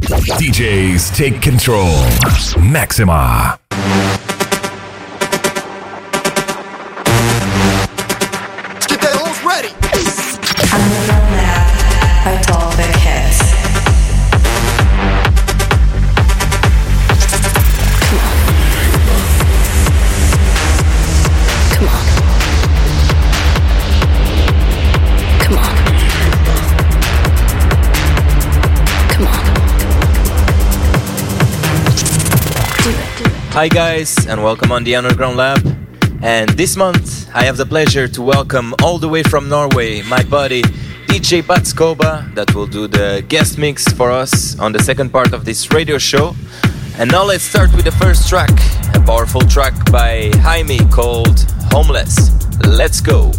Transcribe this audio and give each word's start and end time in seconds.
DJs 0.00 1.14
take 1.14 1.42
control. 1.42 1.92
Maxima. 2.62 3.58
Hi, 33.62 33.68
guys, 33.68 34.26
and 34.26 34.42
welcome 34.42 34.72
on 34.72 34.82
the 34.82 34.96
Underground 34.96 35.36
Lab. 35.36 35.64
And 36.20 36.50
this 36.50 36.76
month, 36.76 37.30
I 37.32 37.44
have 37.44 37.56
the 37.56 37.64
pleasure 37.64 38.08
to 38.08 38.20
welcome 38.20 38.74
all 38.82 38.98
the 38.98 39.08
way 39.08 39.22
from 39.22 39.48
Norway 39.48 40.02
my 40.02 40.24
buddy 40.24 40.62
DJ 41.06 41.42
Badskoba 41.42 42.34
that 42.34 42.56
will 42.56 42.66
do 42.66 42.88
the 42.88 43.24
guest 43.28 43.58
mix 43.58 43.86
for 43.92 44.10
us 44.10 44.58
on 44.58 44.72
the 44.72 44.80
second 44.80 45.10
part 45.10 45.32
of 45.32 45.44
this 45.44 45.72
radio 45.72 45.96
show. 45.96 46.34
And 46.98 47.08
now 47.08 47.22
let's 47.22 47.44
start 47.44 47.72
with 47.76 47.84
the 47.84 47.92
first 47.92 48.28
track, 48.28 48.50
a 48.94 49.00
powerful 49.00 49.42
track 49.42 49.74
by 49.92 50.32
Jaime 50.38 50.80
called 50.90 51.46
Homeless. 51.70 52.32
Let's 52.66 53.00
go. 53.00 53.30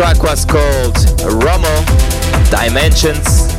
Track 0.00 0.22
was 0.22 0.46
called 0.46 0.94
Romo 1.44 1.76
Dimensions. 2.50 3.52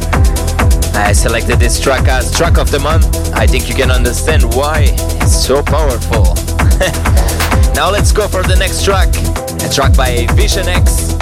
I 0.95 1.13
selected 1.13 1.59
this 1.59 1.79
track 1.79 2.07
as 2.07 2.35
track 2.35 2.57
of 2.57 2.71
the 2.71 2.79
month. 2.79 3.05
I 3.35 3.45
think 3.45 3.69
you 3.69 3.75
can 3.75 3.91
understand 3.91 4.45
why 4.55 4.87
it's 5.21 5.45
so 5.45 5.61
powerful. 5.61 6.23
now 7.75 7.91
let's 7.91 8.11
go 8.11 8.27
for 8.27 8.41
the 8.41 8.55
next 8.57 8.83
track. 8.83 9.09
A 9.61 9.71
track 9.71 9.95
by 9.95 10.25
Vision 10.33 10.67
X. 10.67 11.13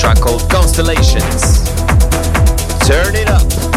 track 0.00 0.18
called 0.18 0.48
Constellations. 0.48 1.68
Turn 2.88 3.14
it 3.14 3.28
up. 3.28 3.71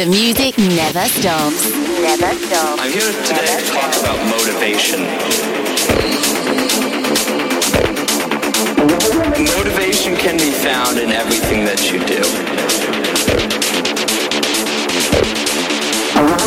The 0.00 0.06
music 0.06 0.56
never 0.56 1.04
stops. 1.04 1.60
Never 2.00 2.32
stops. 2.40 2.80
I'm 2.80 2.90
here 2.90 3.12
today 3.28 3.60
to 3.60 3.66
talk 3.68 3.92
about 4.00 4.16
motivation. 4.32 5.00
Motivation 9.56 10.16
can 10.16 10.38
be 10.38 10.52
found 10.52 10.96
in 10.98 11.12
everything 11.12 11.66
that 11.66 11.92
you 11.92 11.98
do. 12.08 12.24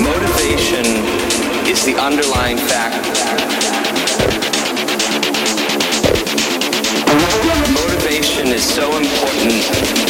Motivation 0.01 0.85
is 1.69 1.85
the 1.85 1.93
underlying 2.01 2.57
factor. 2.57 3.13
Motivation 7.69 8.47
is 8.47 8.63
so 8.63 8.97
important 8.97 9.61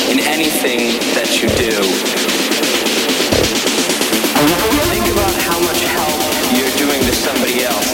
in 0.08 0.20
anything 0.32 0.96
that 1.20 1.42
you 1.42 1.50
do. 1.60 2.43
Somebody 7.24 7.64
else. 7.64 7.90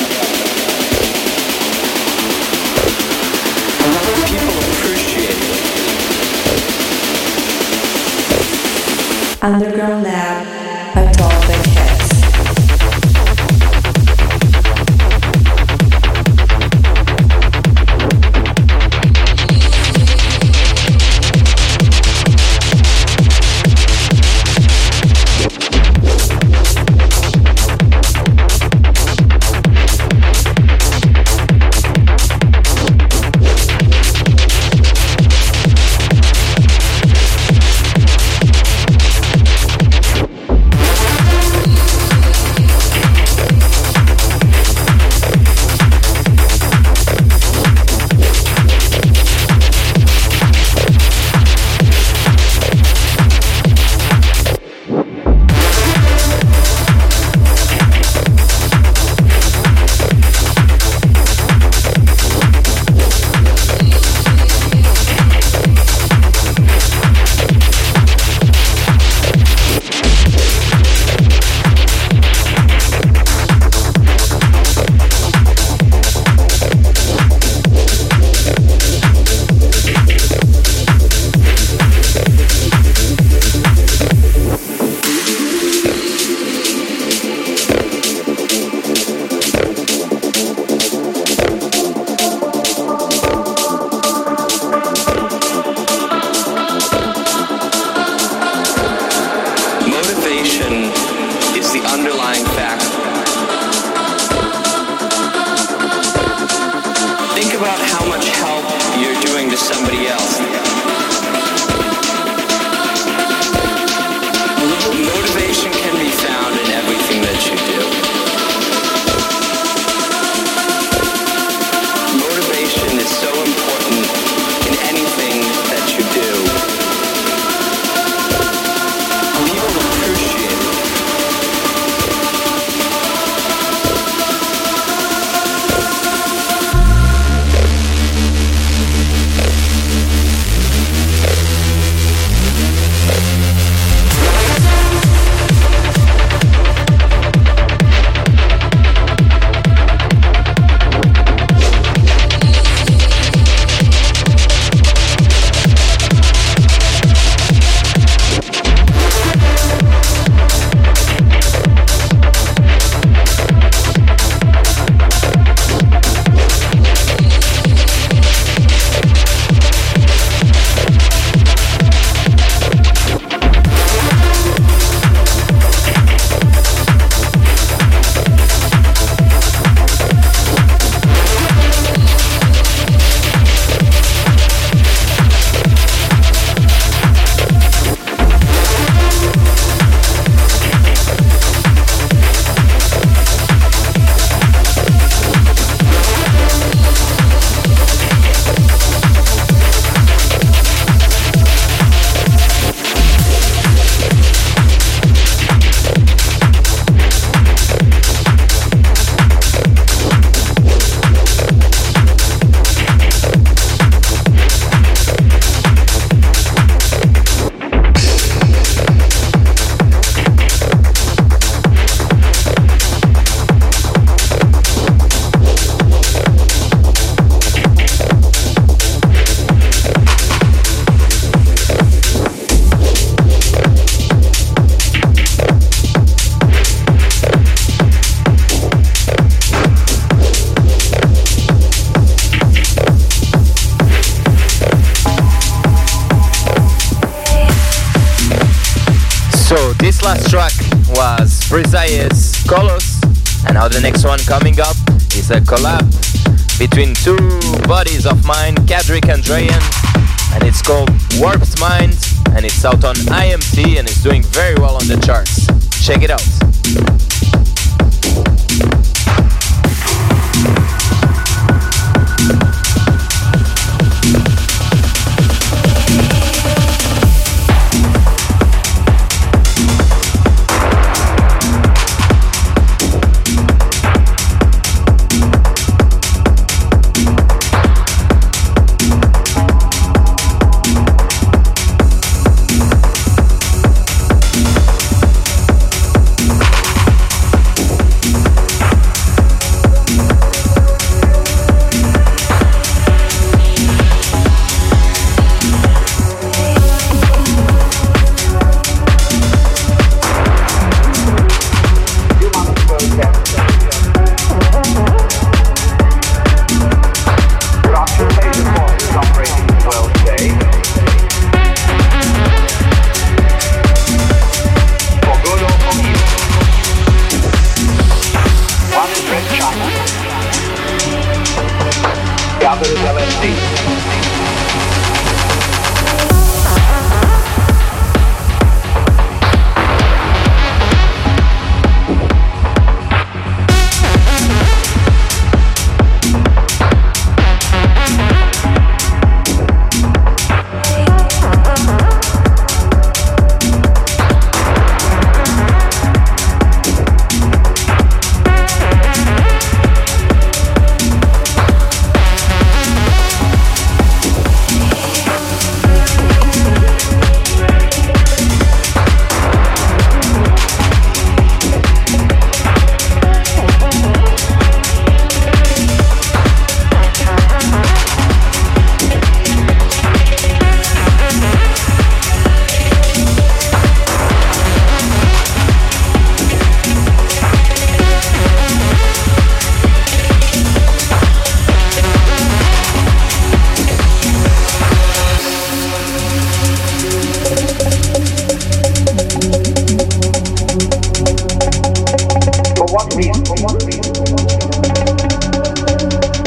People 4.26 4.58
appreciate 4.74 5.38
it. 5.38 5.54
Underground 9.44 10.04
Lab 10.04 10.59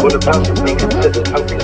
would 0.03 0.17
a 0.17 0.19
person 0.19 0.65
be 0.65 0.75
considered 0.75 1.29
hopeless? 1.29 1.62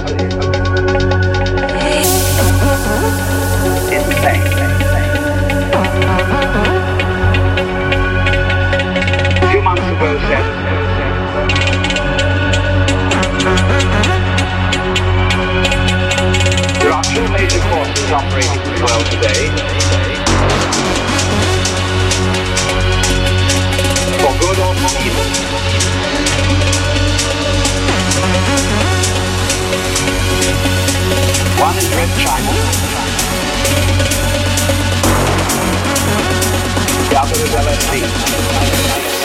Red 31.97 32.11
China. 32.19 32.53
The 37.09 37.17
album 37.17 37.49
LSD. 37.65 39.18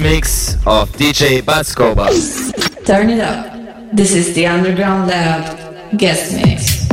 Mix 0.00 0.54
of 0.66 0.90
DJ 0.92 1.42
Badskoba. 1.42 2.08
Turn 2.86 3.10
it 3.10 3.20
up. 3.20 3.52
This 3.92 4.14
is 4.14 4.34
the 4.34 4.46
Underground 4.46 5.08
Lab 5.08 5.98
guest 5.98 6.32
mix. 6.34 6.88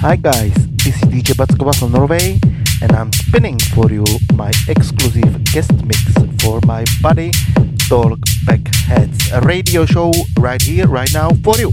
Hi 0.00 0.16
guys, 0.16 0.52
this 0.84 0.94
is 0.96 1.08
DJ 1.08 1.32
Badskoba 1.32 1.74
from 1.78 1.92
Norway 1.92 2.38
and 2.82 2.92
I'm 2.92 3.10
spinning 3.12 3.58
for 3.74 3.90
you 3.90 4.04
my 4.34 4.52
exclusive 4.68 5.42
guest 5.44 5.72
mix 5.84 6.04
for 6.42 6.60
my 6.66 6.84
buddy 7.00 7.30
Talk 7.88 8.18
Back 8.44 8.60
Heads, 8.84 9.32
a 9.32 9.40
radio 9.40 9.86
show 9.86 10.12
right 10.38 10.60
here, 10.60 10.86
right 10.86 11.12
now 11.14 11.30
for 11.42 11.56
you. 11.56 11.72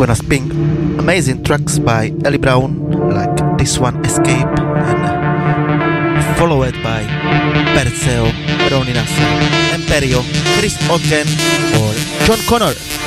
Gonna 0.00 0.16
spin 0.16 0.50
amazing 0.98 1.44
tracks 1.44 1.78
by 1.78 2.10
Ellie 2.24 2.38
Brown, 2.38 2.72
like 3.12 3.58
this 3.58 3.78
one, 3.78 4.02
Escape, 4.02 4.48
and 4.48 5.04
uh, 5.04 6.34
followed 6.36 6.72
by 6.82 7.04
Perseo, 7.76 8.32
Ronnie 8.70 8.94
Nasser, 8.94 9.74
Imperio, 9.76 10.22
Chris 10.56 10.78
Ogden, 10.88 11.28
or 11.76 11.92
John 12.24 12.38
Connor. 12.48 12.99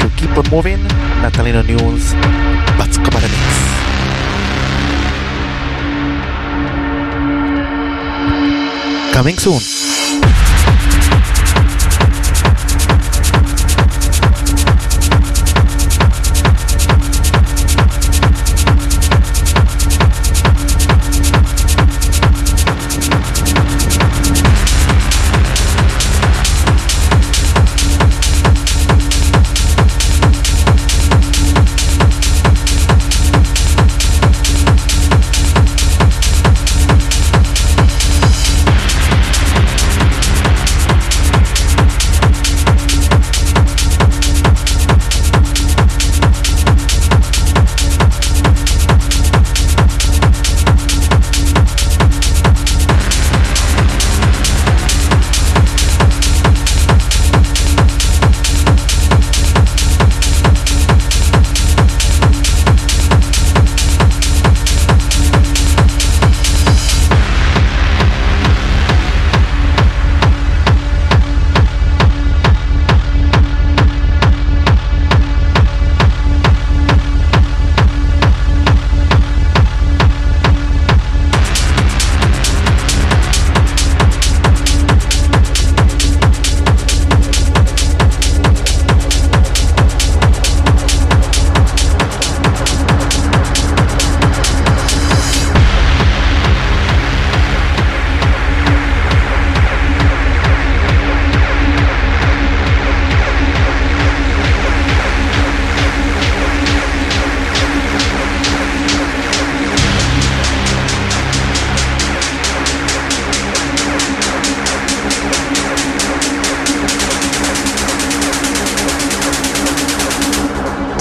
To 0.00 0.08
Keep 0.16 0.36
On 0.36 0.44
Moving, 0.50 0.82
Natalino 1.22 1.62
News, 1.64 2.14
Badskoba 2.78 3.18
Remix. 3.20 3.52
Coming 9.12 9.38
soon. 9.38 9.81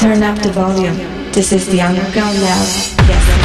Turn 0.02 0.24
up 0.24 0.36
the 0.40 0.52
volume. 0.52 0.98
This 1.32 1.54
is 1.54 1.68
the 1.68 1.80
Underground 1.80 2.42
Lab. 2.42 2.68
Guest 3.08 3.41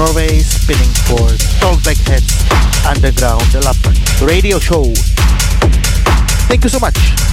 Norway 0.00 0.38
spinning 0.38 0.88
for 1.04 1.28
Talkback 1.60 1.98
Heads 2.08 2.32
Underground 2.86 3.52
Lab 3.62 3.76
radio 4.22 4.58
show. 4.58 4.84
Thank 6.48 6.64
you 6.64 6.70
so 6.70 6.78
much. 6.78 7.29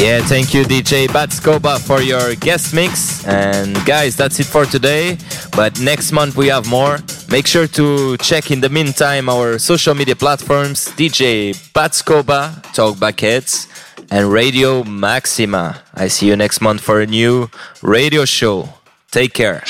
Yeah, 0.00 0.20
thank 0.22 0.54
you, 0.54 0.62
DJ 0.62 1.08
Badskoba, 1.08 1.80
for 1.80 2.00
your 2.00 2.36
guest 2.36 2.72
mix. 2.72 3.26
And 3.26 3.74
guys, 3.84 4.14
that's 4.14 4.38
it 4.38 4.46
for 4.46 4.64
today. 4.64 5.18
But 5.56 5.80
next 5.80 6.12
month 6.12 6.36
we 6.36 6.46
have 6.48 6.68
more. 6.68 6.98
Make 7.28 7.48
sure 7.48 7.66
to 7.66 8.16
check 8.18 8.52
in 8.52 8.60
the 8.60 8.68
meantime 8.68 9.28
our 9.28 9.58
social 9.58 9.94
media 9.94 10.14
platforms 10.14 10.88
DJ 10.96 11.52
Badskoba, 11.72 12.62
Talkback 12.76 13.20
Heads, 13.20 13.66
and 14.10 14.30
Radio 14.32 14.84
Maxima. 14.84 15.82
I 15.94 16.06
see 16.06 16.28
you 16.28 16.36
next 16.36 16.60
month 16.60 16.80
for 16.80 17.00
a 17.00 17.06
new 17.06 17.50
radio 17.82 18.24
show. 18.24 18.68
Take 19.10 19.34
care. 19.34 19.64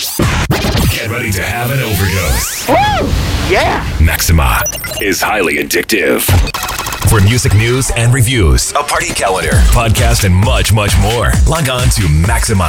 Get 0.93 1.09
ready 1.11 1.33
to 1.33 1.43
have 1.43 1.70
an 1.70 1.81
overdose. 1.81 2.68
Woo! 2.68 3.09
Yeah! 3.51 3.83
Maxima 4.01 4.62
is 5.01 5.22
highly 5.22 5.55
addictive. 5.57 6.22
For 7.09 7.20
music 7.22 7.54
news 7.54 7.90
and 7.96 8.12
reviews, 8.12 8.70
a 8.72 8.82
party 8.82 9.09
calendar, 9.09 9.52
podcast, 9.72 10.24
and 10.24 10.34
much, 10.34 10.74
much 10.74 10.92
more, 11.00 11.32
log 11.48 11.70
on 11.70 11.88
to 11.88 12.06
maxima.org. 12.06 12.68